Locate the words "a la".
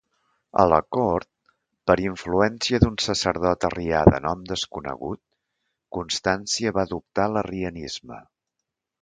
0.61-0.77